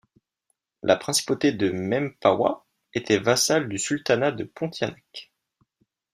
La 0.81 0.95
principauté 0.95 1.51
de 1.51 1.69
Mempawah 1.69 2.65
était 2.95 3.19
vassale 3.19 3.69
du 3.69 3.77
sultanat 3.77 4.31
de 4.31 4.45
Pontianak. 4.45 5.31